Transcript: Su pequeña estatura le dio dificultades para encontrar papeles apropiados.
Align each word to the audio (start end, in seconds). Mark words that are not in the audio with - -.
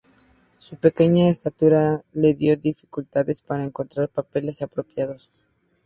Su 0.57 0.77
pequeña 0.77 1.29
estatura 1.29 2.01
le 2.13 2.33
dio 2.33 2.57
dificultades 2.57 3.39
para 3.41 3.63
encontrar 3.63 4.09
papeles 4.09 4.63
apropiados. 4.63 5.29